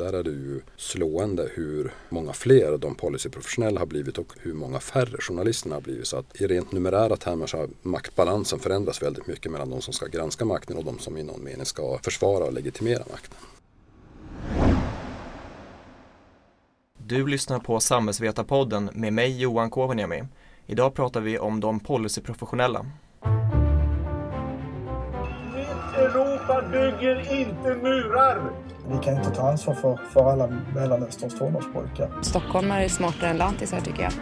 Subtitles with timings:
[0.00, 4.80] där är det ju slående hur många fler de policyprofessionella har blivit och hur många
[4.80, 6.06] färre journalisterna har blivit.
[6.06, 9.94] Så att i rent numerära termer så har maktbalansen förändrats väldigt mycket mellan de som
[9.94, 13.36] ska granska makten och de som i någon mening ska försvara och legitimera makten.
[16.98, 20.24] Du lyssnar på Samhällsvetarpodden med mig Johan Kovaniemi.
[20.66, 22.86] Idag pratar vi om de policyprofessionella.
[26.50, 28.52] Europa bygger inte murar!
[28.88, 32.10] Vi kan inte ta ansvar för, för alla Mellanösterns tonårspojkar.
[32.22, 34.12] Stockholmare är smartare än lantisar tycker jag.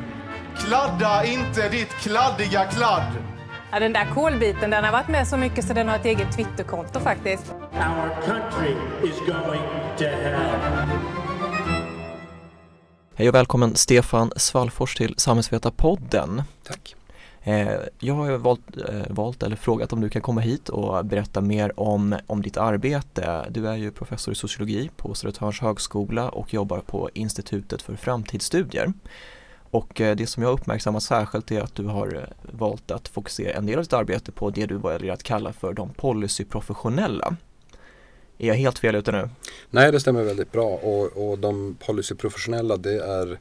[0.57, 3.13] Kladda inte ditt kladdiga kladd!
[3.73, 6.33] Ja, den där kolbiten den har varit med så mycket så den har ett eget
[6.37, 7.55] Twitterkonto faktiskt.
[7.73, 9.63] Our country is going
[9.99, 10.89] to hell.
[13.15, 16.43] Hej och välkommen Stefan Svallfors till Samhällsvetarpodden.
[16.65, 16.98] Tack.
[17.43, 21.41] Eh, jag har valt, eh, valt eller frågat om du kan komma hit och berätta
[21.41, 23.47] mer om, om ditt arbete.
[23.51, 28.93] Du är ju professor i sociologi på Södertörns högskola och jobbar på Institutet för framtidsstudier.
[29.71, 33.67] Och eh, det som jag uppmärksammar särskilt är att du har valt att fokusera en
[33.67, 37.37] del av ditt arbete på det du väljer att kalla för de policyprofessionella.
[38.39, 39.29] Är jag helt fel ute nu?
[39.71, 43.39] Nej, det stämmer väldigt bra och, och de policyprofessionella det är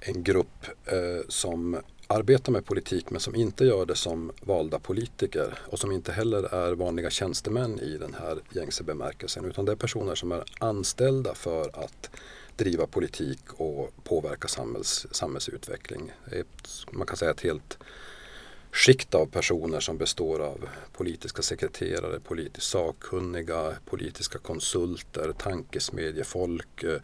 [0.00, 1.80] en grupp eh, som
[2.12, 6.54] arbetar med politik men som inte gör det som valda politiker och som inte heller
[6.54, 11.34] är vanliga tjänstemän i den här gängse bemärkelsen utan det är personer som är anställda
[11.34, 12.10] för att
[12.56, 16.12] driva politik och påverka samhälls, samhällsutveckling.
[16.32, 17.78] Ett, man kan säga ett helt
[18.72, 27.00] skikt av personer som består av politiska sekreterare, politiskt sakkunniga, politiska konsulter, tankesmedjefolk, eh,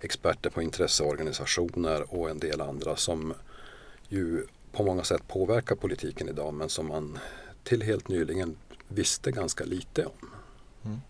[0.00, 3.34] experter på intresseorganisationer och en del andra som
[4.08, 7.18] ju på många sätt påverkar politiken idag men som man
[7.64, 8.56] till helt nyligen
[8.88, 10.28] visste ganska lite om.
[10.84, 11.00] Mm.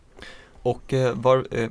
[0.62, 1.70] Och eh, var, eh,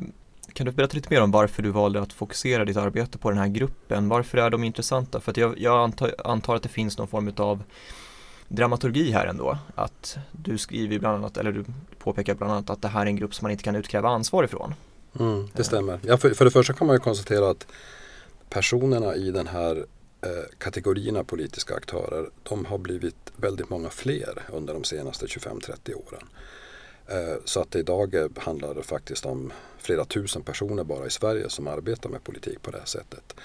[0.53, 3.39] kan du berätta lite mer om varför du valde att fokusera ditt arbete på den
[3.39, 4.09] här gruppen?
[4.09, 5.19] Varför är de intressanta?
[5.19, 7.63] För jag, jag antar, antar, att det finns någon form av
[8.47, 9.57] dramaturgi här ändå.
[9.75, 11.65] Att du skriver bland annat, eller du
[11.99, 14.43] påpekar bland annat att det här är en grupp som man inte kan utkräva ansvar
[14.43, 14.73] ifrån.
[15.19, 15.99] Mm, det stämmer.
[16.03, 17.67] Ja, för, för det första kan man ju konstatera att
[18.49, 24.43] personerna i den här Eh, Eh, kategorierna politiska aktörer de har blivit väldigt många fler
[24.53, 26.23] under de senaste 25-30 åren.
[27.07, 31.67] Eh, så att idag handlar det faktiskt om flera tusen personer bara i Sverige som
[31.67, 33.35] arbetar med politik på det här sättet.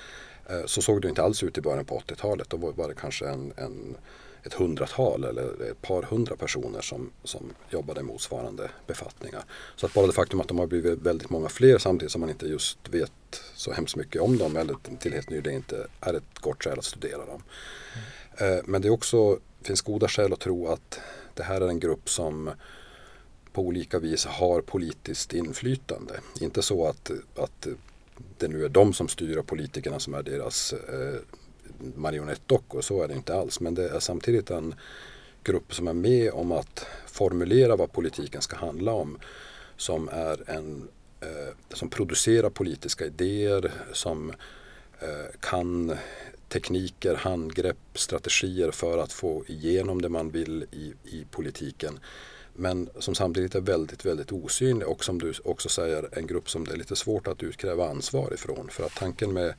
[0.47, 2.51] Eh, så såg det inte alls ut i början på 80-talet.
[2.51, 3.97] Då var det kanske en, en
[4.45, 9.45] ett hundratal eller ett par hundra personer som, som jobbade i motsvarande befattningar.
[9.77, 12.31] Så att bara det faktum att de har blivit väldigt många fler samtidigt som man
[12.31, 13.13] inte just vet
[13.55, 16.85] så hemskt mycket om dem eller till helt nyligen inte är ett gott skäl att
[16.85, 17.43] studera dem.
[18.39, 18.65] Mm.
[18.67, 21.01] Men det är också, finns goda skäl att tro att
[21.35, 22.51] det här är en grupp som
[23.53, 26.21] på olika vis har politiskt inflytande.
[26.41, 27.67] Inte så att, att
[28.39, 31.21] det nu är de som styr och politikerna som är deras eh,
[31.97, 33.61] marionettdockor, så är det inte alls.
[33.61, 34.75] Men det är samtidigt en
[35.45, 39.19] grupp som är med om att formulera vad politiken ska handla om.
[39.77, 40.89] Som är en
[41.21, 44.31] eh, som producerar politiska idéer, som
[45.01, 45.97] eh, kan
[46.49, 51.99] tekniker, handgrepp, strategier för att få igenom det man vill i, i politiken.
[52.55, 56.65] Men som samtidigt är väldigt, väldigt osynlig och som du också säger en grupp som
[56.65, 58.69] det är lite svårt att utkräva ansvar ifrån.
[58.71, 59.55] För att tanken med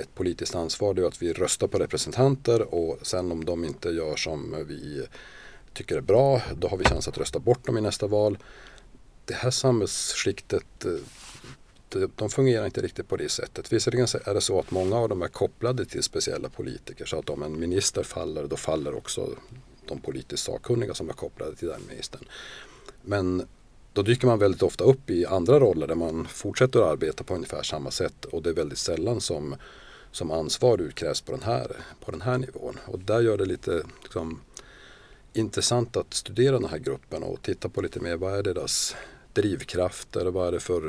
[0.00, 3.88] ett politiskt ansvar det är att vi röstar på representanter och sen om de inte
[3.88, 5.06] gör som vi
[5.72, 8.38] tycker är bra då har vi chans att rösta bort dem i nästa val.
[9.24, 10.86] Det här samhällsskiktet
[12.16, 13.72] de fungerar inte riktigt på det sättet.
[13.72, 17.30] Visserligen är det så att många av dem är kopplade till speciella politiker så att
[17.30, 19.36] om en minister faller då faller också
[19.86, 22.24] de politiskt sakkunniga som är kopplade till den ministern.
[23.02, 23.46] Men
[23.92, 27.34] då dyker man väldigt ofta upp i andra roller där man fortsätter att arbeta på
[27.34, 29.54] ungefär samma sätt och det är väldigt sällan som
[30.12, 32.78] som ansvar utkrävs på den här, på den här nivån.
[32.86, 34.40] Och där gör det lite liksom,
[35.32, 38.96] intressant att studera den här gruppen och titta på lite mer vad är deras
[39.32, 40.82] drivkrafter, vad är det för,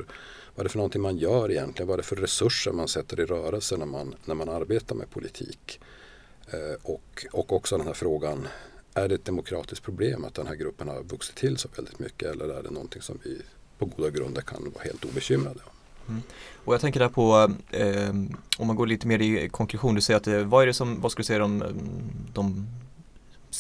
[0.56, 3.20] vad är det för någonting man gör egentligen, vad är det för resurser man sätter
[3.20, 5.80] i rörelse när man, när man arbetar med politik.
[6.48, 8.48] Eh, och, och också den här frågan,
[8.94, 12.32] är det ett demokratiskt problem att den här gruppen har vuxit till så väldigt mycket
[12.32, 13.42] eller är det någonting som vi
[13.78, 15.79] på goda grunder kan vara helt obekymrade om?
[16.10, 16.22] Mm.
[16.66, 18.10] Och jag tänker där på, eh,
[18.58, 21.02] om man går lite mer i konklusion, du säger att eh, vad är det som,
[21.02, 21.64] vad skulle du säga om
[22.34, 22.68] de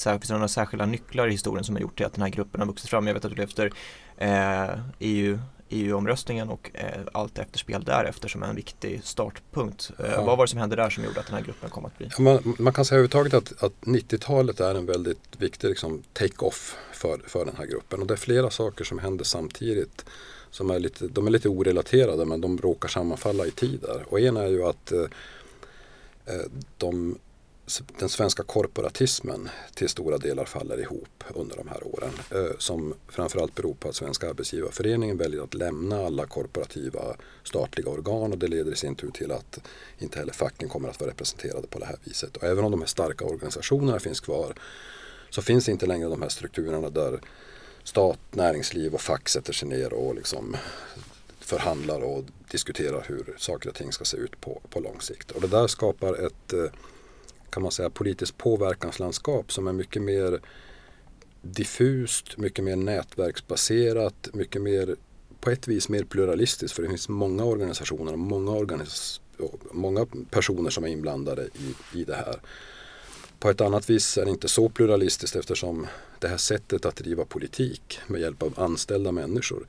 [0.03, 2.67] finns några särskilda nycklar i historien som har gjort det att den här gruppen har
[2.67, 3.07] vuxit fram?
[3.07, 3.71] Jag vet att du efter
[4.17, 9.91] eh, EU EU-omröstningen och eh, allt efterspel därefter som en viktig startpunkt.
[9.99, 10.25] Eh, Ja.
[10.25, 12.09] Vad var det som hände där som gjorde att den här gruppen kom att bli?
[12.17, 16.75] Ja, Man, man kan säga överhuvudtaget att, att 90-talet är en väldigt viktig liksom, take-off
[16.93, 18.01] för, för den här gruppen.
[18.01, 20.05] Och det är flera saker som händer samtidigt.
[20.51, 24.05] Som är lite, de är lite orelaterade men de råkar sammanfalla i tider.
[24.07, 25.01] Och en är ju att eh,
[26.25, 26.45] eh
[26.77, 27.17] de,
[27.99, 32.11] den svenska korporatismen till stora delar faller ihop under de här åren.
[32.31, 38.31] Eh, som framförallt beror på att Svenska Arbetsgivarföreningen väljer att lämna alla korporativa statliga organ
[38.31, 39.59] och det leder i sin tur till att
[39.99, 42.37] inte heller facken kommer att vara representerade på det här viset.
[42.37, 44.53] Och även om de här starka organisationerna finns kvar
[45.29, 47.19] så finns inte längre de här strukturerna där
[47.89, 50.57] stat, näringsliv och fack sätter sig ner och liksom
[51.39, 55.31] förhandlar och diskuterar hur saker och ting ska se ut på, på lång sikt.
[55.31, 56.71] Och det där skapar ett eh,
[57.49, 60.39] kan man säga politiskt påverkanslandskap som är mycket mer
[61.41, 64.95] diffust, mycket mer nätverksbaserat, mycket mer
[65.41, 70.07] på ett vis mer pluralistiskt för det finns många organisationer och många, organis och många
[70.29, 72.39] personer som är inblandade i, i det här.
[73.39, 75.87] På ett annat vis är det inte så pluralistiskt eftersom
[76.21, 79.65] det här sättet att driva politik med hjälp av anställda människor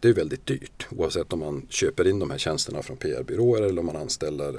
[0.00, 3.80] det är väldigt dyrt oavsett om man köper in de här tjänsterna från PR-byråer eller
[3.80, 4.54] om man anställer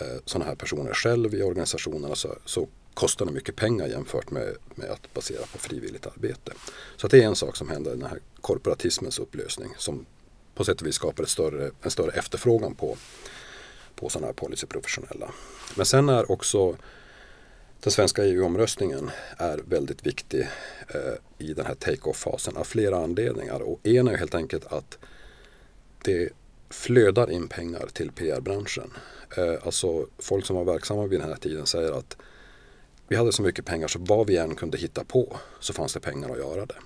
[0.00, 4.56] eh, sådana här personer själv i organisationerna så, så kostar det mycket pengar jämfört med,
[4.74, 6.52] med att basera på frivilligt arbete.
[6.96, 10.06] Så att det är en sak som händer, den här korporatismens upplösning som
[10.54, 12.96] på sätt och vis skapar ett större, en större efterfrågan på,
[13.94, 15.30] på sådana här policyprofessionella.
[15.76, 16.76] Men sen är också
[17.82, 20.48] den svenska EU-omröstningen är väldigt viktig
[20.88, 23.60] eh, i den här take-off-fasen av flera anledningar.
[23.60, 24.98] Och en är helt enkelt att
[26.04, 26.28] det
[26.70, 28.90] flödar in pengar till PR-branschen.
[29.36, 32.16] Eh, alltså folk som var verksamma vid den här tiden säger att
[33.08, 36.00] vi hade så mycket pengar så vad vi än kunde hitta på så fanns det
[36.00, 36.76] pengar att göra det.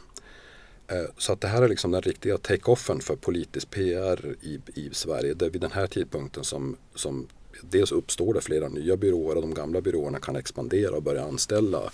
[0.89, 4.91] Eh, så att det här är liksom den riktiga take-offen för politisk PR i, i
[4.93, 5.35] Sverige.
[5.35, 7.29] Det är vid den här tidpunkten som, som
[7.63, 11.91] dels uppstår det flera nya byråer och de gamla byråerna kan expandera och börja anställa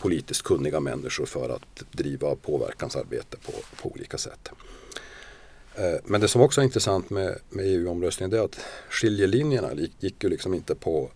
[0.00, 4.48] politiskt kunniga människor för att driva påverkansarbete på, på olika sätt.
[5.74, 8.60] Eh, men det som också är intressant med, med EU-omröstningen det är att
[8.90, 11.10] skiljelinjerna gick, gick ju liksom inte på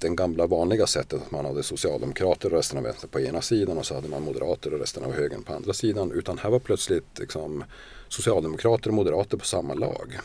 [0.00, 3.78] den gamla vanliga sättet att man hade socialdemokrater och resten av vänstern på ena sidan
[3.78, 6.12] och så hade man moderater och resten av högern på andra sidan.
[6.12, 7.64] Utan här var plötsligt liksom,
[8.08, 10.18] socialdemokrater och moderater på samma lag.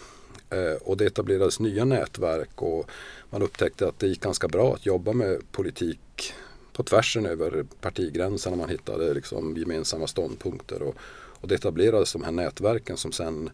[0.56, 2.90] Eh, och det etablerades nya nätverk och
[3.30, 6.34] man upptäckte att det gick ganska bra att jobba med politik
[6.74, 8.56] på tvärsen över partigränserna.
[8.56, 10.96] Man hittade liksom gemensamma ståndpunkter och,
[11.42, 13.50] och det etablerades de här nätverken som sen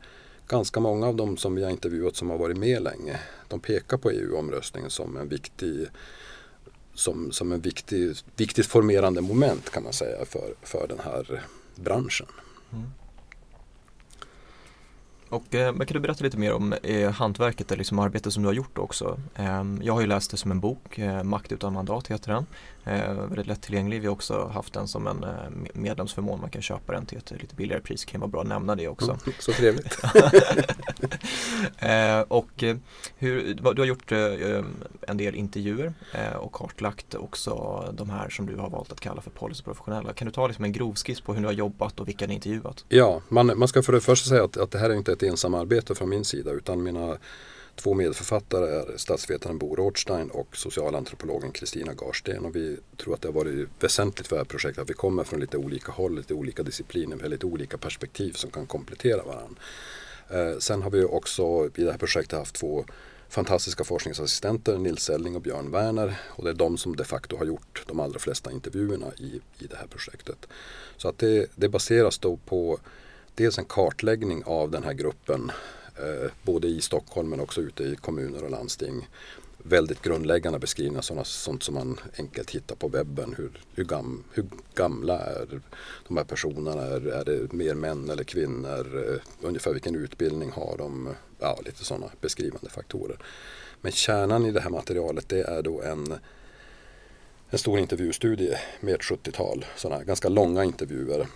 [0.48, 3.98] ganska många av dem som vi har intervjuat som har varit med länge de pekar
[3.98, 5.88] på EU-omröstningen som en viktig
[6.94, 11.44] som, som en viktig, viktigt formerande moment kan man säga för, för den här
[11.76, 12.28] branschen.
[12.72, 12.88] Mm.
[15.32, 18.44] Och eh, men kan du berätta lite mer om eh, hantverket eller liksom arbetet som
[18.44, 19.20] du har gjort också?
[19.36, 22.46] Eh, jag har ju läst det som en bok, eh, Makt utan mandat heter den.
[22.84, 24.02] Eh, väldigt lättillgänglig.
[24.02, 25.30] Vi har också haft den som en eh,
[25.74, 26.42] medlemsförmån.
[26.42, 28.06] Man kan köpa den till ett lite billigare pris.
[28.06, 29.18] kan vara bra att nämna det också.
[29.40, 29.98] Så trevligt.
[31.78, 32.78] eh, och eh,
[33.18, 34.64] hur, du har gjort eh,
[35.02, 39.22] en del intervjuer eh, och kartlagt också de här som du har valt att kalla
[39.22, 40.14] för policyprofessionella.
[40.14, 42.34] Kan du ta liksom en grov skiss på hur du har jobbat och vilka ni
[42.34, 42.86] intervjuat?
[42.90, 45.24] Ja, man, man ska för det första säga att, att det här är inte ett
[45.24, 47.18] ensamarbete från min sida utan mina
[47.84, 52.46] två medförfattare är statsvetaren Bo Rothstein och socialantropologen Kristina Garsten.
[52.46, 55.24] Och vi tror att det har varit väsentligt för det här projektet att vi kommer
[55.24, 59.62] från lite olika håll, lite olika discipliner, med lite olika perspektiv som kan komplettera varandra.
[60.30, 62.86] Eh, sen har vi också i det här projektet haft två
[63.30, 66.20] fantastiska forskningsassistenter, Nils Selling och Björn Werner.
[66.28, 69.68] Och det är de som de facto har gjort de allra flesta intervjuerna i, i
[69.68, 70.48] det här projektet.
[70.98, 72.80] Så att det, det baseras då på
[73.36, 75.52] dels en kartläggning av den här gruppen
[75.96, 79.10] Eh, både i Stockholm men också ute i kommuner och landsting.
[79.58, 83.36] Väldigt grundläggande beskrivningar, sådana, sånt som man enkelt hittar på webben.
[83.38, 84.46] Hur, hur, gam, hur
[84.76, 85.62] gamla är
[86.08, 86.82] de här personerna?
[86.82, 89.08] Är, är det mer män eller kvinnor?
[89.08, 91.10] Eh, ungefär vilken utbildning har de?
[91.40, 93.18] Ja, lite sådana beskrivande faktorer.
[93.82, 96.20] Men kärnan i det här materialet det är då en
[97.54, 101.28] en stor intervjustudie med ett 70-tal sådana här ganska långa intervjuer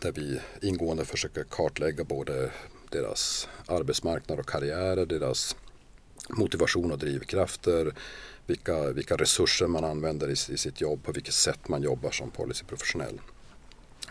[0.00, 2.50] där vi ingående försöker kartlägga både
[2.90, 5.56] deras arbetsmarknad och karriärer, deras
[6.28, 7.94] motivation och drivkrafter,
[8.46, 12.30] vilka, vilka resurser man använder i, i sitt jobb, på vilket sätt man jobbar som
[12.30, 13.20] policyprofessionell.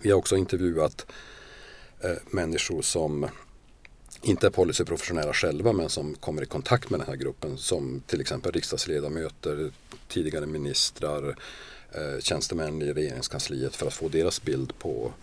[0.02, 1.06] Vi har också intervjuat
[2.02, 3.30] eh, människor som
[4.22, 8.22] inte är policyprofessionella själva men som kommer i kontakt med den här gruppen som till
[8.22, 9.72] exempel riksdagsledamöter,
[10.08, 11.36] tidigare ministrar,
[11.92, 15.14] eh, tjänstemän i regeringskansliet för att få deras bild på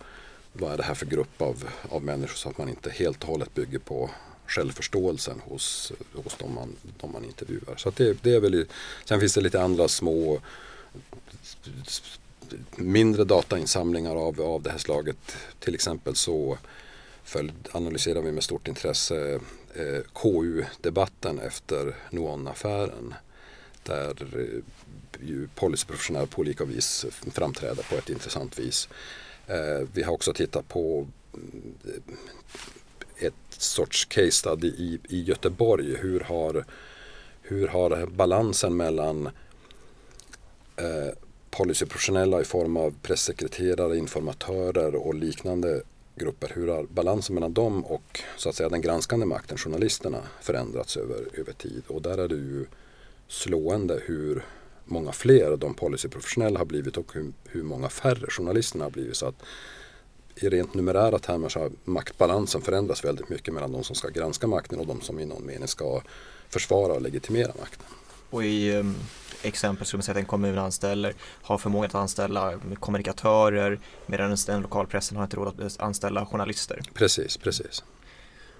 [0.59, 3.29] vad är det här för grupp av, av människor så att man inte helt och
[3.29, 4.09] hållet bygger på
[4.47, 7.75] självförståelsen hos, hos de, man, de man intervjuar.
[7.77, 8.65] Så att det, det är väl,
[9.05, 10.41] sen finns det lite andra små
[12.75, 15.17] mindre datainsamlingar av, av det här slaget.
[15.59, 16.57] Till exempel så
[17.23, 19.39] följd, analyserar vi med stort intresse
[19.75, 23.13] eh, KU-debatten efter Nuon-affären.
[23.83, 24.63] Där eh,
[25.27, 28.89] ju policyprofessionella på olika vis framträder på ett intressant vis.
[29.47, 31.75] Eh, vi har också tittat på mm,
[33.17, 35.95] ett sorts case study i, i Göteborg.
[35.95, 36.65] Hur har,
[37.41, 39.25] hur har balansen mellan
[40.75, 41.13] eh,
[41.51, 45.81] policyprofessionella i form av pressekreterare, informatörer och liknande
[46.15, 46.51] grupper.
[46.55, 51.39] Hur har balansen mellan dem och så att säga den granskande makten, journalisterna, förändrats över,
[51.39, 51.83] över tid?
[51.87, 52.65] Och där är det ju
[53.27, 54.43] slående hur
[54.87, 59.17] många fler de policyprofessionella har blivit och hur, hur många färre journalisterna har blivit.
[59.17, 59.43] Så att
[60.35, 64.47] i rent numerära termer så har maktbalansen förändrats väldigt mycket mellan de som ska granska
[64.47, 66.01] makten och de som i någon mening ska
[66.49, 67.85] försvara och legitimera makten.
[68.29, 68.95] Och i um,
[69.41, 74.61] exempel skulle man säga att en kommun anställer, har förmåga att anställa kommunikatörer medan den
[74.61, 76.79] lokalpressen har inte råd att anställa journalister.
[76.93, 77.83] Precis, precis.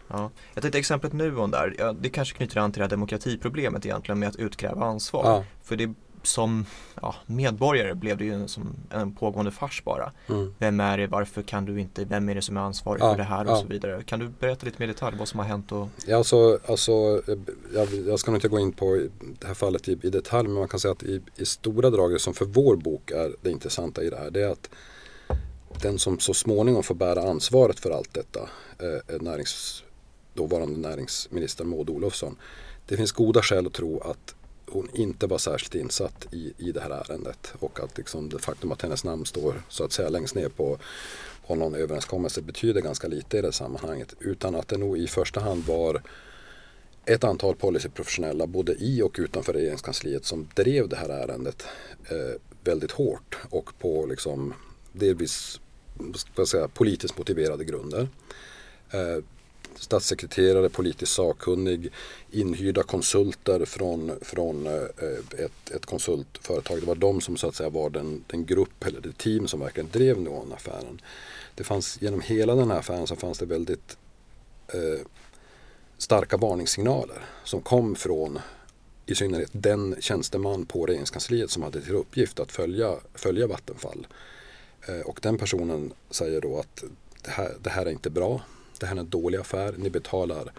[0.07, 0.31] Ja.
[0.53, 4.19] Jag tänkte exemplet Nuon där, ja, det kanske knyter an till det här demokratiproblemet egentligen
[4.19, 5.25] med att utkräva ansvar.
[5.25, 5.45] Ja.
[5.63, 5.93] För det
[6.27, 6.65] som
[7.01, 10.11] ja, medborgare blev det ju som en pågående fars bara.
[10.29, 10.53] Mm.
[10.57, 13.17] Vem är det, varför kan du inte, vem är det som är ansvarig ja, för
[13.17, 13.61] det här och ja.
[13.61, 14.03] så vidare.
[14.03, 15.71] Kan du berätta lite mer i detalj vad som har hänt?
[15.71, 15.87] Och...
[16.07, 17.21] Ja, alltså, alltså,
[17.73, 19.07] jag, jag ska nog inte gå in på
[19.39, 22.21] det här fallet i, i detalj men man kan säga att i, i stora drag
[22.21, 24.69] som för vår bok är det intressanta i det här det är att
[25.81, 28.39] den som så småningom får bära ansvaret för allt detta
[28.79, 29.83] eh, är närings,
[30.33, 32.37] dåvarande näringsminister Maud Olofsson.
[32.87, 34.35] Det finns goda skäl att tro att
[34.71, 38.71] hon inte var särskilt insatt i, i det här ärendet och att liksom det faktum
[38.71, 40.77] att hennes namn står så att säga längst ner på,
[41.47, 45.39] på någon överenskommelse betyder ganska lite i det sammanhanget utan att det nog i första
[45.39, 46.01] hand var
[47.05, 51.65] ett antal policyprofessionella både i och utanför regeringskansliet som drev det här ärendet
[52.09, 54.53] eh, väldigt hårt och på liksom
[54.91, 55.59] delvis
[56.15, 58.07] ska säga, politiskt motiverade grunder.
[58.91, 59.23] Eh,
[59.79, 61.89] statssekreterare, politisk sakkunnig,
[62.31, 66.79] inhyrda konsulter från, från eh, ett, ett konsultföretag.
[66.79, 69.59] Det var de som så att säga var den, den grupp eller det team som
[69.59, 71.01] verkligen drev Nuon-affären.
[71.55, 73.97] Det fanns, genom hela den här affären så fanns det väldigt
[74.67, 75.05] eh,
[75.97, 78.39] starka varningssignaler som kom från
[79.05, 84.07] i synnerhet den tjänsteman på regeringskansliet som hade till uppgift att följa, följa Vattenfall.
[84.87, 86.83] Eh, och den personen säger då att
[87.21, 88.41] det här, det här är inte bra
[88.79, 90.51] det här är en dålig affär, ni betalar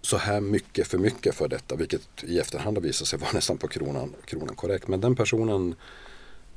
[0.00, 3.58] så här mycket för mycket för detta, vilket i efterhand har visat sig vara nästan
[3.58, 4.88] på kronan, kronan korrekt.
[4.88, 5.74] Men den personen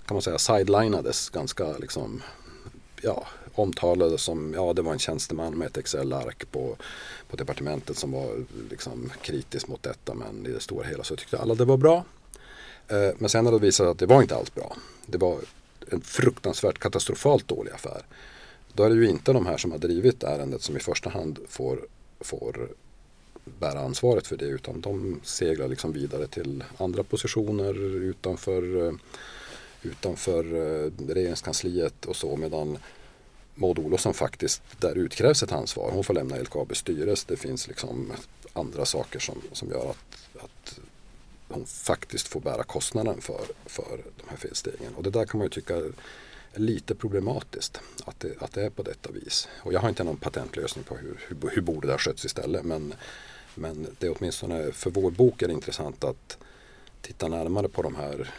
[0.06, 2.22] kan man säga sidelinades ganska liksom,
[3.02, 6.76] ja, omtalades som, ja det var en tjänsteman med ett Excel-ark på,
[7.30, 11.38] på departementet som var liksom kritisk mot detta men i det stora hela så tyckte
[11.38, 12.06] alla det var bra.
[12.88, 14.76] Eh, men sen har det visat sig att det var inte alls bra.
[15.06, 15.40] Det var
[15.92, 18.02] en fruktansvärt katastrofalt dålig affär.
[18.74, 21.40] Då är det ju inte de här som har drivit ärendet som i första hand
[21.48, 21.80] får,
[22.20, 22.70] får
[23.60, 27.74] bära ansvaret för det utan de seglar liksom vidare till andra positioner
[28.04, 28.94] utanför, eh,
[29.82, 32.78] utanför eh, regeringskansliet och så medan
[33.56, 35.92] Maud Olofsson faktiskt, där utkrävs ett ansvar.
[35.92, 37.26] Hon får lämna LKABs styrelse.
[37.28, 38.12] Det finns liksom
[38.54, 40.80] andra saker som, som gör att, att
[41.48, 44.96] hon faktiskt får bära kostnaden för, för de här felstegen.
[44.96, 45.82] Och det där kan man ju tycka
[46.56, 49.48] lite problematiskt att det, att det är på detta vis.
[49.62, 52.66] Och jag har inte någon patentlösning på hur, hur, hur borde det ha skötts istället.
[52.66, 52.94] Men,
[53.56, 56.38] men det är åtminstone för vår bok är det intressant att
[57.02, 58.34] titta närmare på de här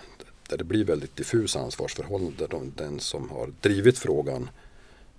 [0.49, 2.49] där det blir väldigt diffusa ansvarsförhållanden.
[2.51, 4.51] De, den som har drivit frågan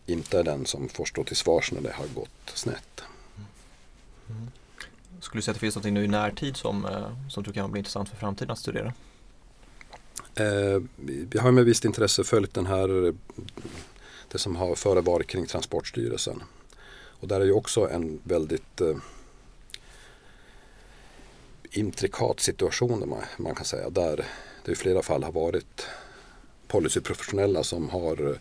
[0.05, 3.03] inte är den som får stå till svars när det har gått snett.
[3.37, 3.47] Mm.
[4.29, 4.51] mm.
[5.19, 7.71] Skulle du säga att det finns något nu i närtid som, eh, som du kan
[7.71, 8.93] bli intressant för framtiden att studera?
[10.35, 10.81] Eh,
[11.29, 13.13] vi har med visst intresse följt den här,
[14.31, 16.43] det som har förevarit kring Transportstyrelsen.
[16.93, 18.97] Och där är ju också en väldigt eh,
[21.71, 23.89] intrikat situation man, man kan säga.
[23.89, 24.25] Där
[24.65, 25.87] det i flera fall har varit
[26.67, 28.37] policyprofessionella som har,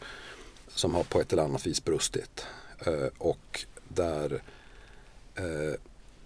[0.68, 2.46] som har på ett eller annat vis brustit.
[2.86, 4.42] Eh, och där
[5.34, 5.74] eh,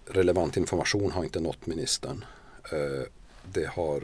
[0.05, 2.25] relevant information har inte nått ministern.
[2.71, 3.07] Eh,
[3.53, 4.03] det har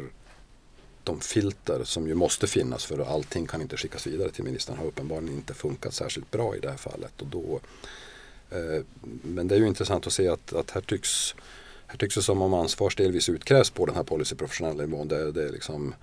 [1.03, 4.86] de filter som ju måste finnas för allting kan inte skickas vidare till ministern har
[4.86, 7.22] uppenbarligen inte funkat särskilt bra i det här fallet.
[7.22, 7.60] Och då,
[8.50, 8.83] eh,
[9.22, 11.36] men det är ju intressant att se att, att här tycks
[11.88, 15.07] här tycks det som om ansvar delvis utkrävs på den här policyprofessionella nivån.
[15.07, 15.95] Det, det är liksom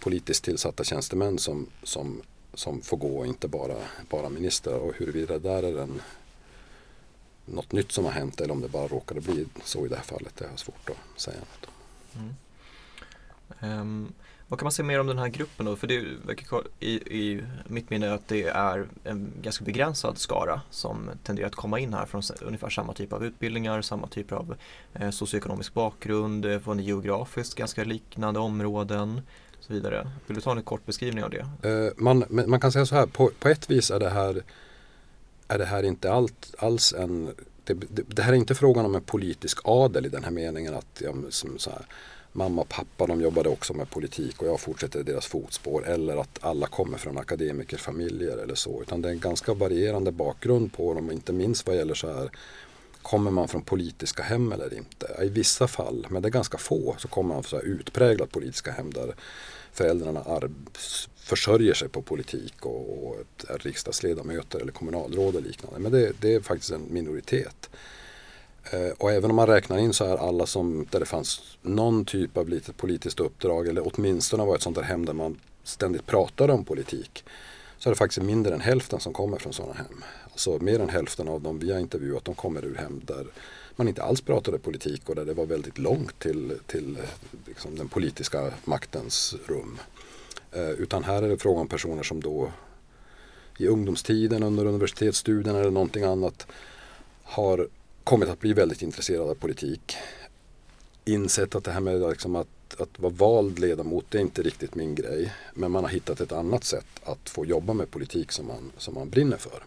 [0.00, 2.22] politiskt tillsatta tjänstemän som, som,
[2.54, 3.76] som får gå och inte bara,
[4.10, 4.78] bara ministrar.
[4.78, 6.02] Och huruvida det där är en,
[7.44, 10.02] något nytt som har hänt eller om det bara råkade bli så i det här
[10.02, 12.34] fallet, det är svårt att säga något om.
[13.60, 13.80] Mm.
[13.80, 14.12] Um,
[14.48, 15.76] vad kan man säga mer om den här gruppen då?
[15.76, 21.10] För det verkar i, i mitt minne att det är en ganska begränsad skara som
[21.24, 24.56] tenderar att komma in här från ungefär samma typ av utbildningar, samma typ av
[24.94, 29.22] eh, socioekonomisk bakgrund, eh, från geografiskt ganska liknande områden
[29.58, 30.10] och så vidare.
[30.26, 31.68] Vill du ta en kort beskrivning av det?
[31.68, 34.42] Eh, man, man kan säga så här, på, på ett vis är det här,
[35.48, 37.34] är det här inte allt, alls en
[37.64, 40.74] det, det, det, här är inte frågan om en politisk adel i den här meningen
[40.74, 41.86] att ja, som så här,
[42.36, 45.86] mamma och pappa de jobbade också med politik och jag fortsätter i deras fotspår.
[45.86, 48.82] Eller att alla kommer från akademikerfamiljer eller så.
[48.82, 51.10] Utan det är en ganska varierande bakgrund på dem.
[51.10, 52.30] Inte minst vad gäller så här
[53.02, 55.16] Kommer man från politiska hem eller inte?
[55.22, 58.32] I vissa fall, men det är ganska få, så kommer man från så här utpräglat
[58.32, 59.14] politiska hem där
[59.72, 60.22] föräldrarna
[61.16, 63.16] försörjer sig på politik och, och
[63.48, 65.78] är riksdagsledamöter eller kommunalråd och liknande.
[65.78, 67.70] Men det, det är faktiskt en minoritet.
[68.70, 72.04] Eh, och även om man räknar in så här alla som, där det fanns någon
[72.04, 76.06] typ av litet politiskt uppdrag eller åtminstone var ett sånt där hem där man ständigt
[76.06, 77.24] pratade om politik.
[77.78, 80.04] Så är det faktiskt mindre än hälften som kommer från sådana hem.
[80.32, 83.26] Alltså mer än hälften av dem vi har intervjuat de kommer ur hem där
[83.76, 86.98] man inte alls pratade politik och där det var väldigt långt till, till
[87.46, 89.78] liksom den politiska maktens rum.
[90.52, 92.52] Eh, utan här är det fråga om personer som då
[93.58, 96.46] i ungdomstiden under universitetsstudierna eller någonting annat
[97.22, 97.68] har
[98.06, 99.96] kommit att bli väldigt intresserad av politik.
[101.04, 104.74] Insett att det här med liksom att, att vara vald ledamot det är inte riktigt
[104.74, 105.32] min grej.
[105.54, 108.94] Men man har hittat ett annat sätt att få jobba med politik som man, som
[108.94, 109.64] man brinner för.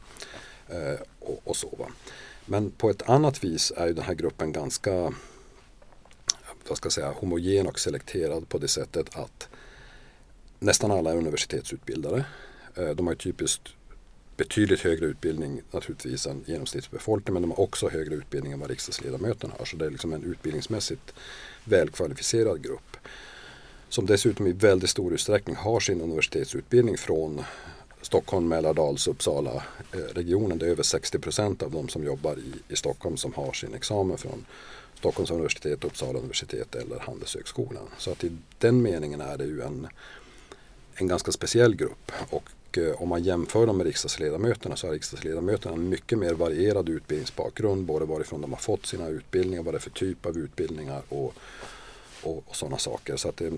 [0.67, 1.87] Eh, och, och, så va.
[2.45, 5.13] Men på ett annat vis är ju den här gruppen ganska
[6.67, 9.49] vad ska jag säga, homogen och selekterad på det sättet att
[10.59, 12.25] nästan alla är universitetsutbildade.
[12.75, 13.69] Eh, de har typiskt
[14.39, 19.53] betydligt högre utbildning naturligtvis än genomsnittsbefolkningen men de har också högre utbildning än vad riksdagsledamöterna
[19.57, 19.65] har.
[19.65, 21.13] Så det är liksom en utbildningsmässigt
[21.63, 22.97] välkvalificerad grupp.
[23.89, 27.43] Som dessutom i väldigt stor utsträckning har sin universitetsutbildning från
[28.01, 30.57] Stockholm, Mälardals, Uppsala eh, regionen.
[30.57, 33.73] Det är över 60 procent av de som jobbar i, i Stockholm som har sin
[33.73, 34.45] examen från
[34.95, 37.87] Stockholms universitet, Uppsala universitet eller Handelshögskolan.
[37.97, 39.87] Så att i den meningen är det ju en,
[40.95, 42.11] en ganska speciell grupp.
[42.29, 46.33] Och och eh, om man jämför dem med riksdagsledamöterna så har riksdagsledamöterna en mycket mer
[46.33, 47.85] varierad utbildningsbakgrund.
[47.85, 51.33] Både varifrån de har fått sina utbildningar, vad det är för typ av utbildningar och,
[52.23, 53.17] och, och sådana saker.
[53.17, 53.51] Så att det,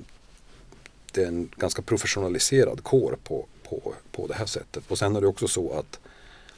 [1.12, 4.84] det, är en ganska professionaliserad kår på, på, på det här sättet.
[4.88, 6.00] Och sen är det också så att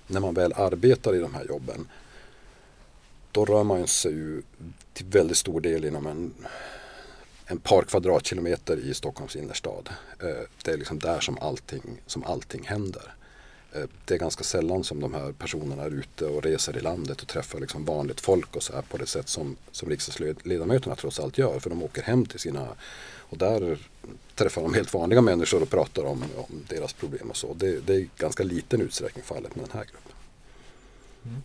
[0.07, 1.87] när man väl arbetar i de här jobben
[3.31, 4.41] då rör man sig ju
[4.93, 6.33] till väldigt stor del inom en
[7.53, 9.89] en par kvadratkilometer i Stockholms innerstad.
[10.19, 10.27] Eh,
[10.63, 13.13] det är liksom där som allting, som allting händer.
[13.73, 17.21] Eh, det är ganska sällan som de här personerna är ute och reser i landet
[17.21, 21.19] och träffar liksom vanligt folk och så här på det sätt som, som riksdagsledamöterna trots
[21.19, 21.59] allt gör.
[21.59, 22.67] För de åker hem till sina
[23.17, 23.77] och där
[24.35, 27.53] träffar de helt vanliga människor och pratar om, om deras problem och så.
[27.53, 30.11] Det, det är i ganska liten utsträckning fallet med den här gruppen.
[31.25, 31.43] Mm.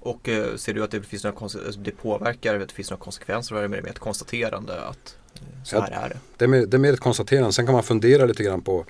[0.00, 3.02] Och eh, ser du att det, finns några alltså det påverkar, att det finns några
[3.04, 6.16] konsekvenser eller är det mer ett konstaterande att eh, så här är det?
[6.36, 7.52] Det är, mer, det är mer ett konstaterande.
[7.52, 8.84] Sen kan man fundera lite grann på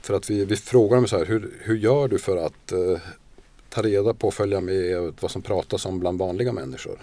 [0.00, 3.00] för att vi, vi frågar dem så här, hur, hur gör du för att eh,
[3.68, 6.98] ta reda på och följa med vad som pratas om bland vanliga människor?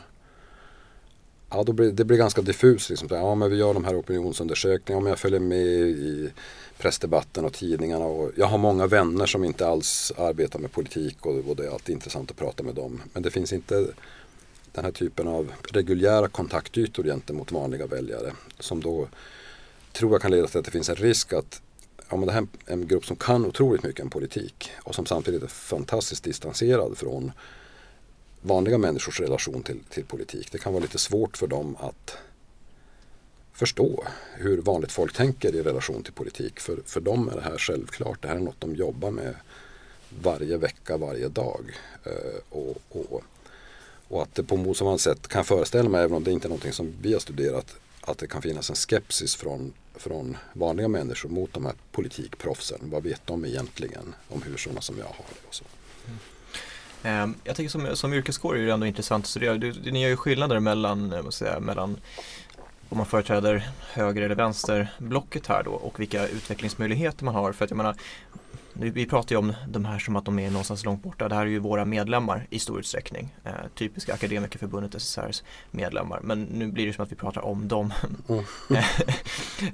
[1.49, 2.89] Ja, då blir, det blir ganska diffust.
[2.89, 3.07] Liksom.
[3.11, 5.09] Ja, men vi gör de här opinionsundersökningarna.
[5.09, 6.29] jag följer med i
[6.77, 8.05] pressdebatten och tidningarna.
[8.05, 11.69] Och jag har många vänner som inte alls arbetar med politik och, och det är
[11.69, 13.01] alltid intressant att prata med dem.
[13.13, 13.87] Men det finns inte
[14.71, 18.33] den här typen av reguljära kontaktytor gentemot vanliga väljare.
[18.59, 19.07] Som då
[19.91, 21.61] tror jag kan leda till att det finns en risk att
[22.09, 25.05] ja, men det här är en grupp som kan otroligt mycket om politik och som
[25.05, 27.31] samtidigt är fantastiskt distanserad från
[28.45, 30.51] vanliga människors relation till, till politik.
[30.51, 32.17] Det kan vara lite svårt för dem att
[33.53, 34.03] förstå
[34.33, 36.59] hur vanligt folk tänker i relation till politik.
[36.59, 38.21] För, för dem är det här självklart.
[38.21, 39.35] Det här är något de jobbar med
[40.21, 41.79] varje vecka, varje dag.
[42.03, 43.23] Eh, och, och,
[44.07, 46.73] och, att det på motsvarande sätt kan föreställa mig, även om det inte är någonting
[46.73, 51.53] som vi har studerat, att det kan finnas en skepsis från, från vanliga människor mot
[51.53, 52.79] de här politikproffsen.
[52.81, 55.47] Vad vet de egentligen om hur sådana som jag har det?
[55.47, 55.65] Och så.
[56.07, 56.19] Mm.
[57.05, 59.53] Ehm, jag tänker som, som yrkeskår är det ändå intressant att studera.
[59.91, 61.97] Ni gör ju skillnader mellan, eh, säga, mellan
[62.89, 67.53] om man företräder höger eller vänsterblocket här då och vilka utvecklingsmöjligheter man har.
[67.53, 67.95] För att jag menar,
[68.73, 71.29] vi pratar ju om de här som att de är någonstans långt borta.
[71.29, 73.35] Det här är ju våra medlemmar i stor utsträckning.
[73.43, 76.19] Eh, typiska Akademikerförbundet SSRs medlemmar.
[76.23, 77.93] Men nu blir det som att vi pratar om dem.
[78.29, 78.43] Mm.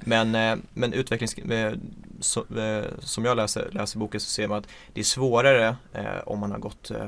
[0.00, 1.36] men, eh, men utvecklings,
[2.20, 6.18] så, eh, som jag läser, läser boken så ser man att det är svårare eh,
[6.26, 7.06] om man har gått, eh,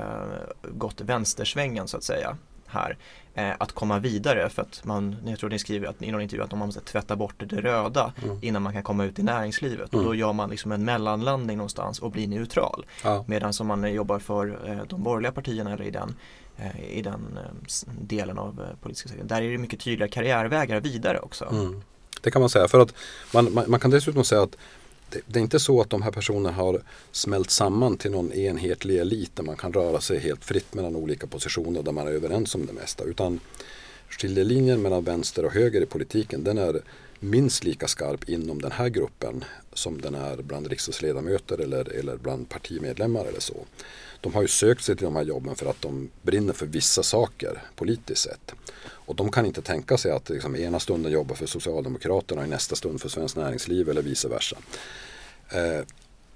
[0.61, 2.97] gått vänstersvängen så att säga här
[3.33, 6.43] eh, att komma vidare för att man, jag tror ni skriver att, i någon intervju
[6.43, 8.39] att man måste tvätta bort det röda Mm.
[8.41, 10.05] innan man kan komma ut i näringslivet och Mm.
[10.05, 12.85] då gör man liksom en mellanlandning någonstans och blir neutral.
[13.03, 13.25] Ja.
[13.27, 16.15] Medan som man jobbar för eh, de borgerliga partierna eller i den,
[16.57, 20.79] eh, i den eh, delen av eh, politiska sektorn, där är det mycket tydligare karriärvägar
[20.79, 21.45] vidare också.
[21.51, 21.81] Mm.
[22.21, 22.67] Det kan man säga.
[22.67, 22.93] För att
[23.33, 24.55] man, man, man kan dessutom säga att
[25.09, 28.97] det, det är inte så att de här personerna har smält samman till någon enhetlig
[28.97, 32.55] elit där man kan röra sig helt fritt mellan olika positioner där man är överens
[32.55, 33.03] om det mesta.
[33.03, 33.39] Utan
[34.09, 36.81] skiljelinjen mellan vänster och höger i politiken den är
[37.29, 42.49] minst lika skarp inom den här gruppen som den är bland riksdagsledamöter eller, eller bland
[42.49, 43.65] partimedlemmar eller så.
[44.21, 47.03] De har ju sökt sig till de här jobben för att de brinner för vissa
[47.03, 48.53] saker politiskt sett.
[48.87, 52.49] Och de kan inte tänka sig att liksom, ena stunden jobba för Socialdemokraterna och i
[52.49, 54.57] nästa stund för Svenskt Näringsliv eller vice versa.
[55.49, 55.85] Eh,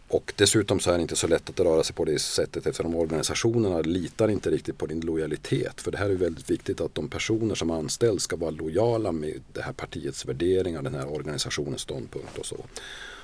[0.10, 2.96] och dessutom så är det inte så lätt att röra sig på det sättet eftersom
[2.96, 5.82] organisationerna litar inte riktigt på din lojalitet.
[5.82, 9.42] För det här är väldigt viktigt att de personer som anställs ska vara lojala med
[9.54, 12.66] det här partiets värderingar, den här organisationens ståndpunkt och så.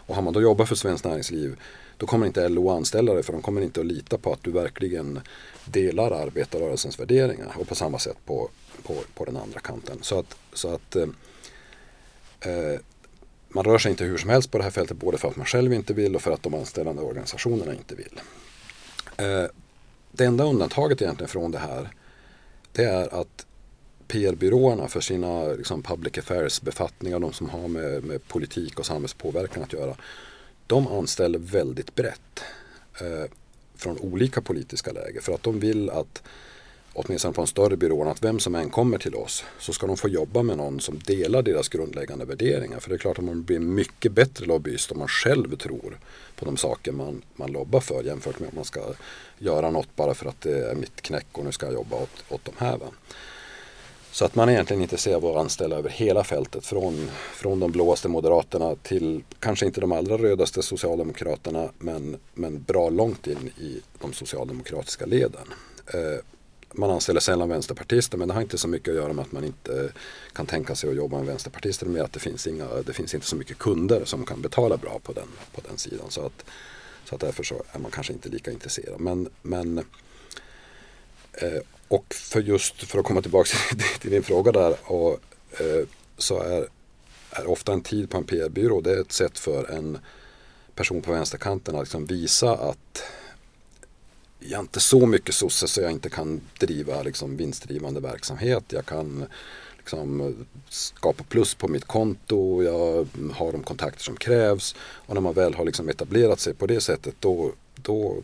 [0.08, 1.56] Och har man då jobbat för Svenskt Näringsliv
[1.98, 4.52] då kommer inte LO anställa dig för de kommer inte att lita på att du
[4.52, 5.20] verkligen
[5.66, 7.56] delar arbetarrörelsens värderingar.
[7.58, 8.50] Och på samma sätt på,
[8.84, 9.98] på, på den andra kanten.
[10.02, 11.08] Så att, så att eh,
[12.40, 12.80] eh,
[13.56, 15.46] man rör sig inte hur som helst på det här fältet både för att man
[15.46, 18.22] själv inte vill och för att de anställande organisationerna inte vill.
[19.18, 19.46] Eh,
[20.12, 21.90] det enda undantaget egentligen från det här
[22.72, 23.46] det är att
[24.08, 29.74] PR-byråerna för sina liksom, public affairs-befattningar, de som har med, med politik och samhällspåverkan att
[29.74, 29.96] göra,
[30.68, 32.44] de anställer väldigt brett
[33.02, 33.32] eh,
[33.76, 36.24] från olika politiska läger för att de vill att
[36.96, 39.98] åtminstone på en större byrå, att vem som än kommer till oss så ska de
[39.98, 42.80] få jobba med någon som delar deras grundläggande värderingar.
[42.80, 45.98] För det är klart att man blir mycket bättre lobbyist om man själv tror
[46.36, 48.82] på de saker man, man lobbar för jämfört med om man ska
[49.38, 52.24] göra något bara för att det är mitt knäck och nu ska jag jobba åt,
[52.30, 52.78] åt de här.
[52.78, 52.88] Va?
[54.12, 58.08] Så att man egentligen inte ser våra anställda över hela fältet från, från de blåaste
[58.08, 64.14] moderaterna till kanske inte de allra rödaste socialdemokraterna men, men bra långt in i de
[64.14, 65.48] socialdemokratiska leden.
[65.94, 66.20] Eh,
[66.78, 69.44] man anställer sällan vänsterpartister men det har inte så mycket att göra med att man
[69.44, 69.92] inte
[70.34, 73.28] kan tänka sig att jobba med vänsterpartister med att det finns, inga, det finns inte
[73.28, 76.06] så mycket kunder som kan betala bra på den, på den sidan.
[76.10, 76.46] Så att,
[77.06, 79.00] så att därför så är man kanske inte lika intresserad.
[79.00, 79.78] Men, men
[81.34, 83.58] eh, och för just för att komma tillbaka
[84.00, 85.20] till din fråga där och,
[85.60, 86.68] eh, så är,
[87.30, 89.98] är ofta en tid på en PR-byrå det är ett sätt för en
[90.76, 93.04] person på vänsterkanten att liksom visa att
[94.40, 98.64] jag är inte så mycket sosse så jag inte kan driva liksom, vinstdrivande verksamhet.
[98.68, 99.26] Jag kan
[99.78, 100.36] liksom,
[100.70, 102.64] skapa plus på mitt konto.
[102.64, 104.76] Jag har de kontakter som krävs.
[104.80, 108.24] Och när man väl har liksom, etablerat sig på det sättet då, då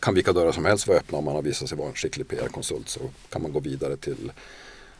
[0.00, 2.28] kan vilka dörrar som helst vara öppna om man har visat sig vara en skicklig
[2.28, 2.88] PR-konsult.
[2.88, 4.32] Så kan man gå vidare till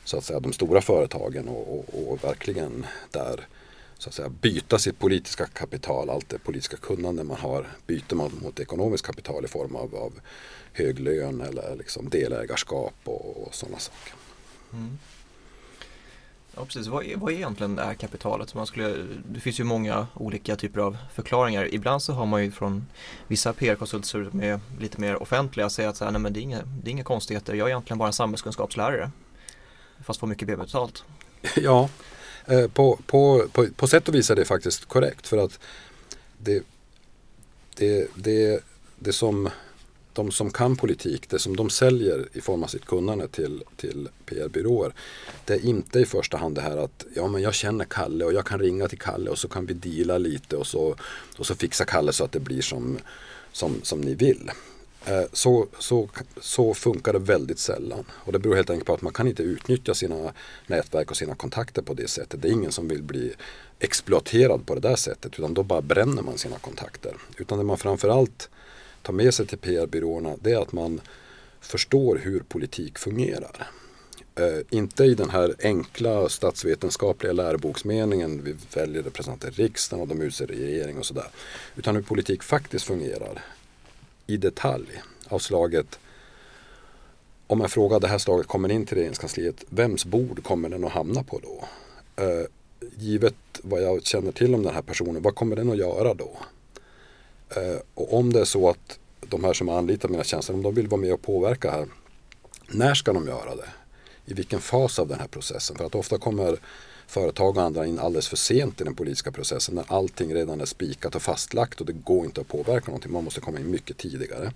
[0.04, 3.46] så att säga, de stora företagen och, och, och verkligen där
[3.98, 8.30] så att säga, byta sitt politiska kapital, allt det politiska kunnande man har, byter man
[8.42, 10.12] mot ekonomiskt kapital i form av, av
[10.72, 14.14] hög lön eller liksom delägarskap och, och sådana saker.
[14.72, 14.98] Mm.
[16.56, 18.54] Ja precis, vad är, vad är egentligen det här kapitalet?
[18.54, 21.74] Man skulle, det finns ju många olika typer av förklaringar.
[21.74, 22.86] Ibland så har man ju från
[23.26, 26.42] vissa PR-konsulter som är lite mer offentliga säger att så här, nej, men det, är
[26.42, 29.10] inga, det är inga konstigheter, jag är egentligen bara en samhällskunskapslärare.
[30.04, 31.04] Fast får mycket mer betalt.
[31.56, 31.88] Ja,
[32.46, 35.58] Eh, på, på, på, på sätt och vis är det faktiskt korrekt för att
[36.38, 36.62] det,
[37.76, 38.60] det, det,
[38.98, 39.50] det som
[40.12, 44.08] de som kan politik, det som de säljer i form av sitt kunnande till, till
[44.26, 44.92] PR-byråer.
[45.44, 48.32] Det är inte i första hand det här att ja men jag känner Kalle och
[48.32, 50.96] jag kan ringa till Kalle och så kan vi deala lite och så,
[51.38, 52.98] och så fixar Kalle så att det blir som,
[53.52, 54.50] som, som ni vill.
[55.06, 56.08] Eh, så, så,
[56.40, 58.04] så funkar det väldigt sällan.
[58.10, 60.32] Och det beror helt enkelt på att man kan inte utnyttja sina
[60.66, 62.42] nätverk och sina kontakter på det sättet.
[62.42, 63.34] Det är ingen som vill bli
[63.78, 67.16] exploaterad på det där sättet utan då bara bränner man sina kontakter.
[67.36, 68.48] Utan det man framförallt
[69.02, 71.00] tar med sig till PR-byråerna det är att man
[71.60, 73.68] förstår hur politik fungerar.
[74.34, 80.22] Eh, inte i den här enkla statsvetenskapliga läroboksmeningen vi väljer representanter i riksdagen och de
[80.22, 81.28] utser regering och sådär.
[81.76, 83.42] Utan hur politik faktiskt fungerar
[84.26, 85.98] i detalj av slaget
[87.46, 90.84] om en fråga av det här slaget kommer in till regeringskansliet, vems bord kommer den
[90.84, 91.64] att hamna på då?
[92.22, 92.46] Eh,
[92.96, 96.30] givet vad jag känner till om den här personen, vad kommer den att göra då?
[97.56, 100.74] Eh, och om det är så att de här som anlitar mina tjänster, om de
[100.74, 101.86] vill vara med och påverka här,
[102.68, 103.68] när ska de göra det?
[104.26, 105.76] I vilken fas av den här processen?
[105.76, 106.58] För att ofta kommer
[107.14, 110.64] företag och andra in alldeles för sent i den politiska processen när allting redan är
[110.64, 113.12] spikat och fastlagt och det går inte att påverka någonting.
[113.12, 114.52] Man måste komma in mycket tidigare.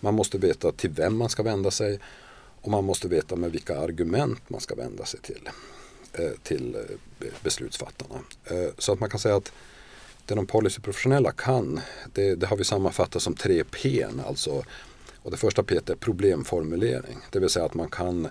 [0.00, 2.00] Man måste veta till vem man ska vända sig
[2.62, 5.48] och man måste veta med vilka argument man ska vända sig till,
[6.12, 6.74] eh, till
[7.20, 8.20] eh, beslutsfattarna.
[8.44, 9.52] Eh, så att man kan säga att
[10.26, 11.80] det de policyprofessionella kan,
[12.14, 14.06] det, det har vi sammanfattat som tre P.
[14.26, 14.64] Alltså,
[15.22, 17.18] och det första P är problemformulering.
[17.30, 18.28] Det vill säga att man kan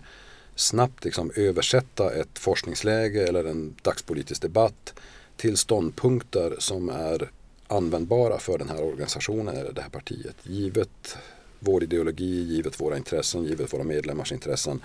[0.58, 4.94] snabbt liksom översätta ett forskningsläge eller en dagspolitisk debatt
[5.38, 7.32] till ståndpunkter som är
[7.68, 10.36] användbara för den här organisationen eller det här partiet.
[10.44, 11.18] Givet
[11.60, 14.82] vår ideologi, givet våra intressen, givet våra medlemmars intressen.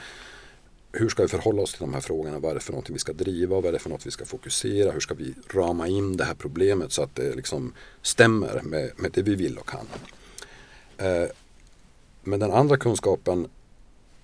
[0.92, 2.38] Hur ska vi förhålla oss till de här frågorna?
[2.38, 3.56] Vad är det för något vi ska driva?
[3.56, 4.92] Vad är det för något vi ska fokusera?
[4.92, 9.12] Hur ska vi rama in det här problemet så att det liksom stämmer med, med
[9.12, 9.86] det vi vill och kan?
[10.96, 11.28] Eh,
[12.22, 13.48] men den andra kunskapen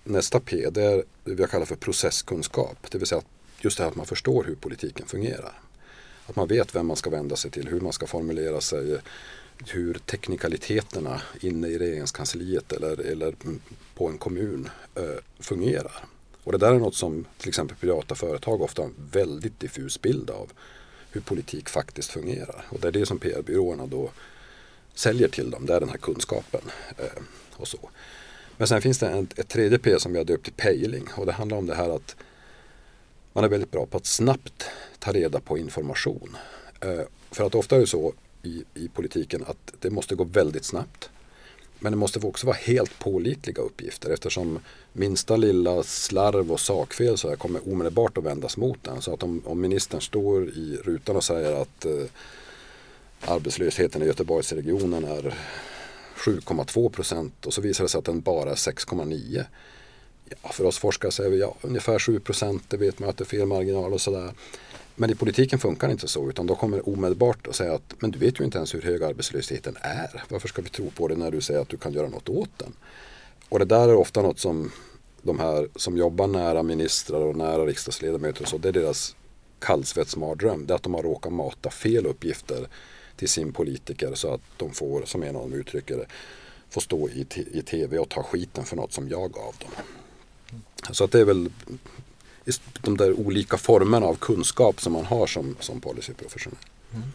[0.08, 2.90] nästa P, det är det vi kallar för processkunskap.
[2.90, 3.22] Det vill säga
[3.60, 5.60] just det här att man förstår hur politiken fungerar.
[6.26, 8.98] Att man vet vem man ska vända sig till, hur man ska formulera sig,
[9.66, 13.34] hur teknikaliteterna inne i regeringskansliet eller, eller
[13.94, 15.02] på en kommun eh,
[15.38, 16.04] fungerar.
[16.44, 20.02] Och det där är något som till exempel privata företag ofta har en väldigt diffus
[20.02, 20.52] bild av
[21.10, 22.64] hur politik faktiskt fungerar.
[22.68, 24.10] Och det är det som PR-byråerna då
[24.94, 26.60] säljer till dem, det är den här kunskapen.
[26.98, 27.22] Eh.
[28.58, 31.26] Men sen finns det en, ett tredje P som vi har döpt till pejling och
[31.26, 32.16] det handlar om det här att
[33.32, 34.64] man är väldigt bra på att snabbt
[34.98, 36.36] ta reda på information.
[36.80, 40.64] Eh, för att ofta är det så i, i politiken att det måste gå väldigt
[40.64, 41.10] snabbt.
[41.78, 44.58] Men det måste också vara helt pålitliga uppgifter eftersom
[44.92, 49.02] minsta lilla slarv och sakfel så här kommer omedelbart att vändas mot den.
[49.02, 52.04] Så att om, om ministern står i rutan och säger att eh,
[53.20, 55.34] arbetslösheten i Göteborgsregionen är
[56.18, 59.44] 7,2 procent och så visar det sig att den bara är 6,9.
[60.42, 63.22] Ja, för oss forskare säger vi ja, ungefär 7 procent, det vet man att det
[63.22, 64.32] är fel marginal och sådär.
[64.94, 67.94] Men i politiken funkar det inte så utan då kommer det omedelbart att säga att
[67.98, 70.24] men du vet ju inte ens hur hög arbetslösheten är.
[70.28, 72.50] Varför ska vi tro på det när du säger att du kan göra något åt
[72.56, 72.72] den?
[73.48, 74.70] Och det där är ofta något som
[75.22, 79.16] de här som jobbar nära ministrar och nära riksdagsledamöter och så, det är deras
[79.58, 80.66] kallsvetsmardröm.
[80.66, 82.68] Det är att de har råkat mata fel uppgifter
[83.18, 86.06] till sin politiker så att de får, som en av dem uttrycker det,
[86.70, 89.70] får stå i, i tv och ta skiten för något som jag gav dem.
[90.90, 91.50] Så att det är väl
[92.80, 96.58] de där olika formerna av kunskap som man har som, som policyprofessionell.
[96.94, 97.08] Mm.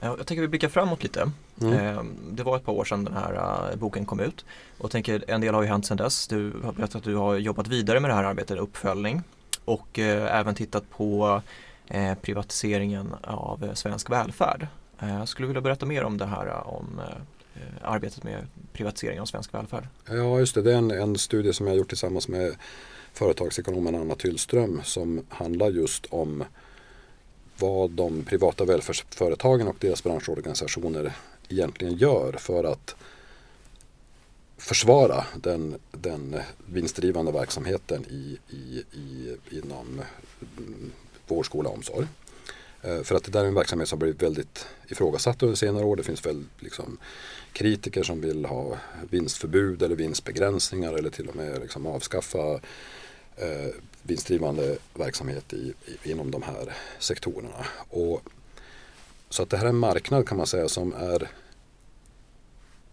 [0.00, 1.30] Jag tänker vi blickar framåt lite.
[1.60, 1.72] Mm.
[1.72, 4.44] Ehm, det var ett par år sedan den här äh, boken kom ut
[4.78, 6.28] och tänker en del har ju hänt sedan dess.
[6.28, 9.22] Du har berättat att du har jobbat vidare med det här arbetet, uppföljning
[9.64, 11.42] och äh, även tittat på
[11.86, 14.66] äh, privatiseringen av svensk välfärd.
[15.00, 17.00] Eh, jag skulle vilja berätta mer om det här eh, om
[17.54, 19.88] eh, arbetet med privatisering av svensk välfärd.
[20.08, 20.62] Ja, just det.
[20.62, 22.56] Det är en, en studie som jag har gjort tillsammans med
[23.12, 26.44] företagsekonomen Anna Tyllström som handlar just om
[27.58, 31.12] vad de privata välfärdsföretagen och deras branschorganisationer
[31.48, 32.96] egentligen gör för att
[34.58, 40.00] försvara den, den vinstdrivande verksamheten i, i, i, inom
[41.26, 42.06] vård, skola och omsorg.
[42.86, 45.84] Eh, för att det där är en verksamhet som har blivit väldigt ifrågasatt under senare
[45.84, 45.96] år.
[45.96, 46.98] Det finns väl liksom
[47.52, 48.78] kritiker som vill ha
[49.10, 52.54] vinstförbud eller vinstbegränsningar eller till och med liksom avskaffa
[53.36, 57.66] eh, vinstdrivande verksamhet i, i, inom de här sektorerna.
[57.90, 58.22] Och,
[59.28, 61.30] så att det här är en marknad kan man säga som är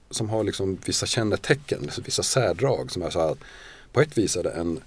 [0.09, 3.37] som har liksom vissa kännetecken, liksom vissa särdrag som är så att
[3.91, 4.79] på ett vis är det en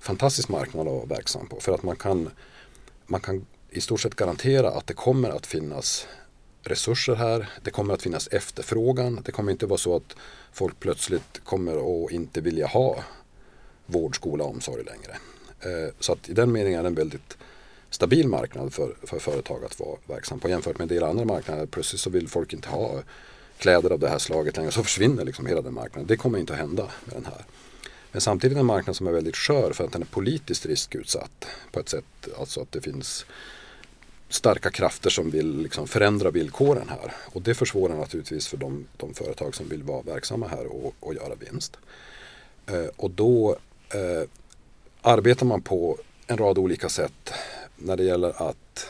[0.00, 2.30] fantastisk marknad att vara verksam på för att man kan,
[3.06, 6.06] man kan i stort sett garantera att det kommer att finnas
[6.62, 7.48] resurser här.
[7.62, 9.22] Det kommer att finnas efterfrågan.
[9.24, 10.16] Det kommer inte vara så att
[10.52, 13.04] folk plötsligt kommer att inte vilja ha
[13.86, 15.16] vård, skola och omsorg längre.
[15.60, 17.36] Eh, så att i den meningen är det en väldigt
[17.90, 21.66] stabil marknad för, för företag att vara verksam på jämfört med en del andra marknader.
[21.66, 23.02] Plötsligt så vill folk inte ha
[23.58, 26.06] kläder av det här slaget längre så försvinner liksom hela den marknaden.
[26.06, 27.44] Det kommer inte att hända med den här.
[28.12, 31.80] Men samtidigt en marknad som är väldigt skör för att den är politiskt riskutsatt på
[31.80, 32.04] ett sätt.
[32.38, 33.26] Alltså att det finns
[34.30, 37.12] starka krafter som vill liksom förändra villkoren här.
[37.26, 41.14] Och det försvårar naturligtvis för de, de företag som vill vara verksamma här och, och
[41.14, 41.76] göra vinst.
[42.66, 43.56] Eh, och då
[43.94, 44.28] eh,
[45.02, 47.32] arbetar man på en rad olika sätt
[47.76, 48.86] när det gäller att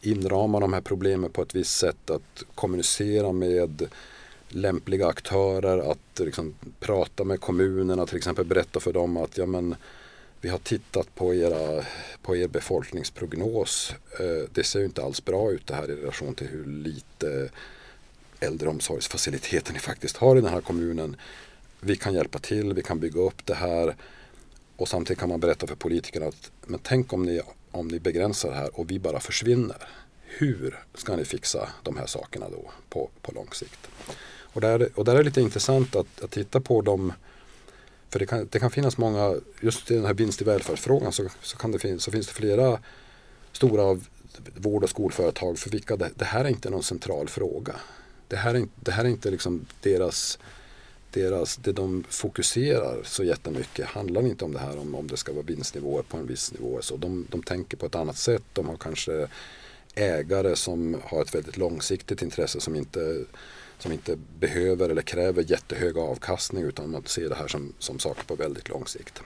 [0.00, 3.88] inrama de här problemen på ett visst sätt, att kommunicera med
[4.48, 9.76] lämpliga aktörer, att liksom prata med kommunerna, till exempel berätta för dem att ja, men,
[10.40, 11.84] vi har tittat på, era,
[12.22, 13.94] på er befolkningsprognos.
[14.20, 17.50] Eh, det ser ju inte alls bra ut det här i relation till hur lite
[18.40, 21.16] äldreomsorgsfaciliteter ni faktiskt har i den här kommunen.
[21.80, 23.96] Vi kan hjälpa till, vi kan bygga upp det här
[24.76, 28.50] och samtidigt kan man berätta för politikerna att men tänk om ni om ni begränsar
[28.50, 29.88] det här och vi bara försvinner.
[30.22, 33.88] Hur ska ni fixa de här sakerna då på, på lång sikt?
[34.52, 37.12] Och där, och där är det lite intressant att, att titta på de
[38.10, 41.28] för det kan, det kan finnas många, just i den här vinst i välfärdsfrågan så,
[41.42, 42.78] så, kan det fin så finns det flera
[43.52, 44.00] stora
[44.56, 47.74] vård och skolföretag för vilka det, det, här är inte någon central fråga.
[48.28, 50.38] Det här är, det här är inte liksom deras,
[51.10, 55.32] deras, det de fokuserar så jättemycket handlar inte om det här om, om det ska
[55.32, 56.78] vara vinstnivåer på en viss nivå.
[56.82, 58.42] Så de, de tänker på ett annat sätt.
[58.52, 59.28] De har kanske
[59.94, 63.24] ägare som har ett väldigt långsiktigt intresse som inte
[63.82, 68.24] som inte behöver eller kräver jättehög avkastning utan man ser det här som, som saker
[68.24, 69.22] på väldigt lång sikt.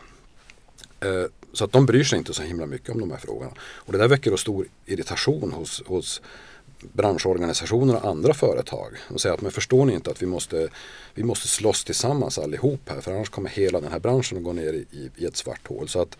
[1.01, 3.53] Eh, så att de bryr sig inte så himla mycket om de här frågorna.
[3.61, 6.23] Och det där väcker då stor irritation hos, hos
[6.93, 8.97] branschorganisationer och andra företag.
[9.09, 10.69] De säger att men förstår ni inte att vi måste,
[11.15, 14.53] vi måste slåss tillsammans allihop här för annars kommer hela den här branschen att gå
[14.53, 15.89] ner i, i, i ett svart hål.
[15.89, 16.19] Så att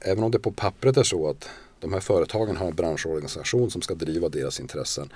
[0.00, 1.48] även om det på pappret är så att
[1.80, 5.12] de här företagen har en branschorganisation som ska driva deras intressen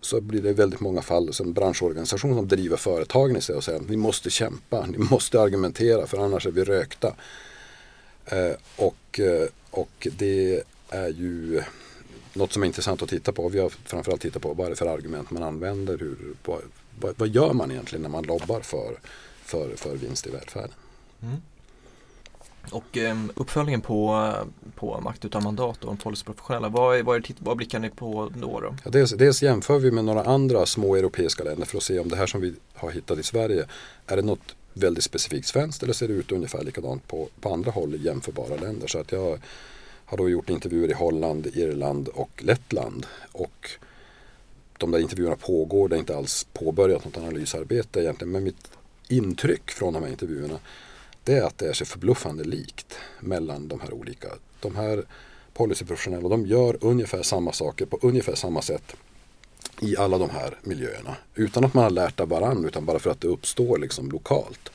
[0.00, 3.80] så blir det väldigt många fall som branschorganisation som driver företagen i sig och säger
[3.80, 7.14] att ni måste kämpa, ni måste argumentera för annars är vi rökta.
[8.26, 11.62] Eh, och, eh, och det är ju
[12.32, 13.48] något som är intressant att titta på.
[13.48, 15.98] Vi har framförallt tittat på vad är det för argument man använder.
[15.98, 16.60] Hur, vad,
[17.00, 18.98] vad, vad gör man egentligen när man lobbar för,
[19.44, 20.74] för, för vinst i välfärden?
[21.22, 21.36] Mm.
[22.70, 24.32] Och um, uppföljningen på,
[24.74, 28.60] på makt utan mandat och de policyprofessionella, vad, vad, vad blickar ni på då?
[28.60, 28.74] då?
[28.84, 32.08] Ja, dels, dels jämför vi med några andra små europeiska länder för att se om
[32.08, 33.66] det här som vi har hittat i Sverige,
[34.06, 37.70] är det något väldigt specifikt svenskt eller ser det ut ungefär likadant på, på andra
[37.70, 38.86] håll i jämförbara länder.
[38.86, 39.38] Så att jag
[40.04, 43.06] har då gjort intervjuer i Holland, Irland och Lettland.
[43.32, 43.70] Och
[44.78, 48.32] de där intervjuerna pågår, det är inte alls påbörjat något analysarbete egentligen.
[48.32, 48.70] Men mitt
[49.08, 50.58] intryck från de här intervjuerna
[51.30, 54.28] det är att det är så förbluffande likt mellan de här olika.
[54.60, 55.04] De här
[55.52, 58.96] policyprofessionella de gör ungefär samma saker på ungefär samma sätt
[59.80, 61.16] i alla de här miljöerna.
[61.34, 64.70] Utan att man har lärt av varandra utan bara för att det uppstår liksom lokalt.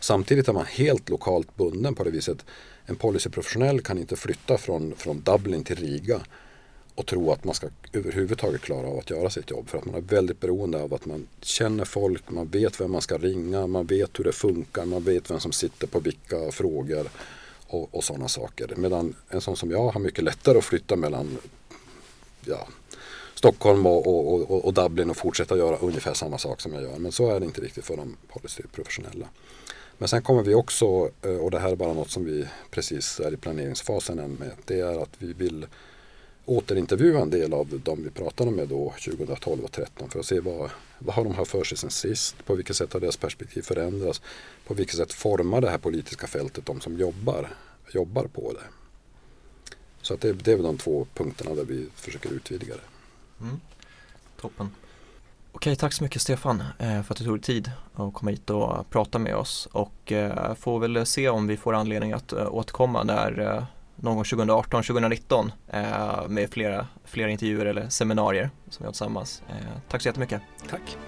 [0.00, 2.44] Samtidigt är man helt lokalt bunden på det viset.
[2.86, 6.20] En policyprofessionell kan inte flytta från, från Dublin till Riga
[6.94, 9.68] och tro att man ska överhuvudtaget klara av att göra sitt jobb.
[9.68, 13.00] För att man är väldigt beroende av att man känner folk, man vet vem man
[13.00, 17.06] ska ringa, man vet hur det funkar, man vet vem som sitter på vilka frågor
[17.66, 18.74] och, och sådana saker.
[18.76, 21.38] Medan en sån som jag har mycket lättare att flytta mellan
[22.44, 22.68] ja,
[23.34, 26.98] Stockholm och, och, och, och, Dublin och fortsätta göra ungefär samma sak som jag gör.
[26.98, 29.26] Men så är det inte riktigt för de policyprofessionella.
[29.98, 33.20] Men sen kommer vi också, eh, och det här är bara något som vi precis
[33.20, 35.66] är i planeringsfasen än med, det är att vi vill
[36.44, 40.40] återintervjua en del av de vi pratade med då 2012 och 2013 för att se
[40.40, 42.46] vad, vad har de haft för sig sen sist?
[42.46, 44.22] På vilket sätt har deras perspektiv förändrats?
[44.66, 47.48] På vilket sätt formar det här politiska fältet de som jobbar,
[47.92, 48.64] jobbar på det?
[50.02, 53.44] Så att det, det är väl de två punkterna där vi försöker utvidga det.
[53.44, 53.60] Mm.
[54.40, 54.70] Toppen.
[55.52, 58.50] Okej, tack så mycket Stefan eh, för att du tog dig tid att komma hit
[58.50, 62.54] och prata med oss och eh, får väl se om vi får anledning att eh,
[62.54, 63.66] återkomma när
[64.02, 69.42] någon gång 2018, 2019 eh, med flera, flera intervjuer eller seminarier som vi har tillsammans.
[69.48, 69.54] Eh,
[69.88, 70.42] tack så jättemycket.
[70.70, 70.98] Tack.